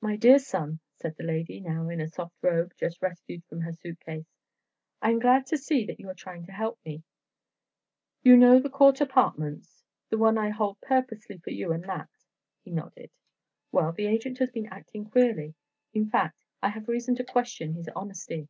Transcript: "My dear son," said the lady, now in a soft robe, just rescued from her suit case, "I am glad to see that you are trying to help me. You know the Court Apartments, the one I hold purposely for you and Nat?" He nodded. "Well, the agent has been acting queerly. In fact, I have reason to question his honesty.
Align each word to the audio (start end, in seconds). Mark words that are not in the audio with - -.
"My 0.00 0.16
dear 0.16 0.40
son," 0.40 0.80
said 0.96 1.16
the 1.16 1.22
lady, 1.22 1.60
now 1.60 1.88
in 1.88 2.00
a 2.00 2.08
soft 2.08 2.34
robe, 2.42 2.72
just 2.76 3.00
rescued 3.00 3.44
from 3.44 3.60
her 3.60 3.72
suit 3.72 4.00
case, 4.00 4.26
"I 5.00 5.10
am 5.12 5.20
glad 5.20 5.46
to 5.46 5.56
see 5.56 5.86
that 5.86 6.00
you 6.00 6.08
are 6.10 6.14
trying 6.14 6.44
to 6.46 6.50
help 6.52 6.80
me. 6.84 7.04
You 8.24 8.36
know 8.36 8.58
the 8.58 8.68
Court 8.68 9.00
Apartments, 9.00 9.84
the 10.10 10.18
one 10.18 10.36
I 10.38 10.48
hold 10.50 10.80
purposely 10.80 11.38
for 11.38 11.50
you 11.50 11.70
and 11.70 11.84
Nat?" 11.86 12.08
He 12.64 12.72
nodded. 12.72 13.12
"Well, 13.70 13.92
the 13.92 14.06
agent 14.06 14.38
has 14.38 14.50
been 14.50 14.66
acting 14.72 15.08
queerly. 15.08 15.54
In 15.92 16.10
fact, 16.10 16.44
I 16.60 16.70
have 16.70 16.88
reason 16.88 17.14
to 17.14 17.24
question 17.24 17.74
his 17.74 17.86
honesty. 17.94 18.48